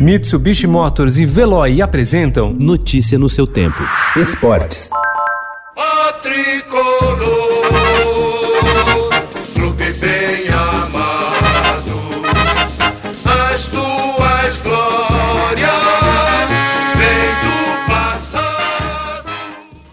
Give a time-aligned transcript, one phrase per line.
[0.00, 3.82] Mitsubishi Motors e Veloy apresentam Notícia no seu tempo.
[4.16, 4.88] Esportes.
[5.76, 7.29] A tricolor.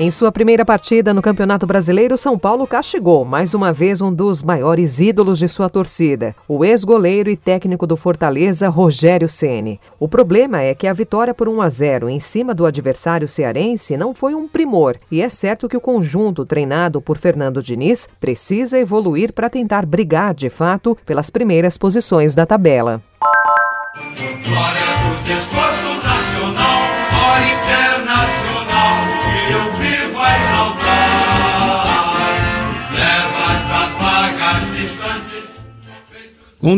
[0.00, 4.44] Em sua primeira partida no Campeonato Brasileiro, São Paulo castigou mais uma vez um dos
[4.44, 9.80] maiores ídolos de sua torcida, o ex-goleiro e técnico do Fortaleza, Rogério Ceni.
[9.98, 13.96] O problema é que a vitória por 1 a 0 em cima do adversário cearense
[13.96, 18.78] não foi um primor, e é certo que o conjunto treinado por Fernando Diniz precisa
[18.78, 23.02] evoluir para tentar brigar de fato pelas primeiras posições da tabela.
[24.46, 26.78] Glória do desporto nacional,
[27.10, 28.57] Com um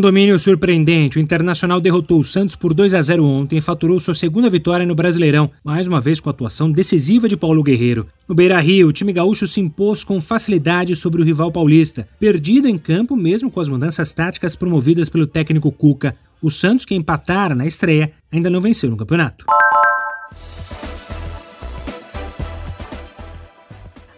[0.00, 4.14] domínio surpreendente, o Internacional derrotou o Santos por 2 a 0 ontem e faturou sua
[4.14, 8.06] segunda vitória no Brasileirão, mais uma vez com a atuação decisiva de Paulo Guerreiro.
[8.28, 12.76] No Beira-Rio, o time gaúcho se impôs com facilidade sobre o rival paulista, perdido em
[12.76, 16.14] campo mesmo com as mudanças táticas promovidas pelo técnico Cuca.
[16.42, 19.46] O Santos, que empatara na estreia, ainda não venceu no campeonato.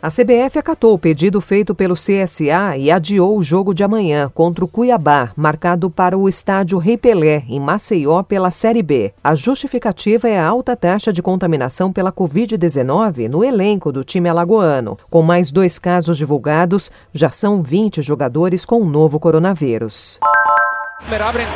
[0.03, 4.65] A CBF acatou o pedido feito pelo CSA e adiou o jogo de amanhã contra
[4.65, 9.15] o Cuiabá, marcado para o estádio Rei Pelé, em Maceió, pela Série B.
[9.23, 14.99] A justificativa é a alta taxa de contaminação pela Covid-19 no elenco do time alagoano.
[15.09, 20.19] Com mais dois casos divulgados, já são 20 jogadores com o novo coronavírus.
[21.09, 21.47] Abre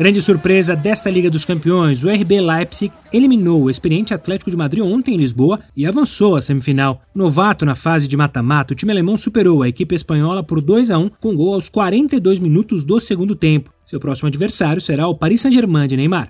[0.00, 4.82] Grande surpresa desta Liga dos Campeões, o RB Leipzig eliminou o experiente Atlético de Madrid
[4.82, 7.02] ontem em Lisboa e avançou à semifinal.
[7.14, 10.98] Novato na fase de mata-mata, o time alemão superou a equipe espanhola por 2 a
[10.98, 13.70] 1 com gol aos 42 minutos do segundo tempo.
[13.84, 16.28] Seu próximo adversário será o Paris Saint-Germain de Neymar.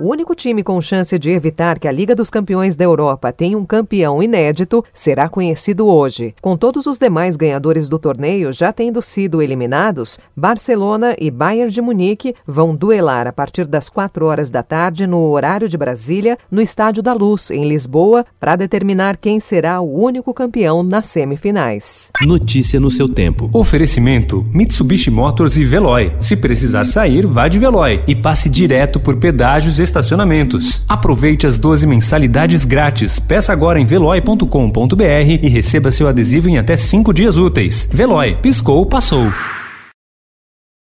[0.00, 3.58] O único time com chance de evitar que a Liga dos Campeões da Europa tenha
[3.58, 6.36] um campeão inédito será conhecido hoje.
[6.40, 11.82] Com todos os demais ganhadores do torneio já tendo sido eliminados, Barcelona e Bayern de
[11.82, 16.62] Munique vão duelar a partir das 4 horas da tarde no horário de Brasília, no
[16.62, 22.12] Estádio da Luz, em Lisboa, para determinar quem será o único campeão nas semifinais.
[22.22, 23.50] Notícia no seu tempo.
[23.52, 26.12] Oferecimento: Mitsubishi Motors e Veloy.
[26.20, 30.82] Se precisar sair, vá de Veloy e passe direto por pedágios estacionamentos.
[30.88, 33.18] Aproveite as 12 mensalidades grátis.
[33.18, 35.02] Peça agora em veloy.com.br
[35.42, 37.88] e receba seu adesivo em até 5 dias úteis.
[37.92, 39.26] Veloy, piscou, passou.